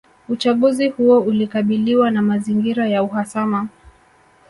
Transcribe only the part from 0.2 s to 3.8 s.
Uchaguzi huo ulikabiliwa na mazingira ya uhasama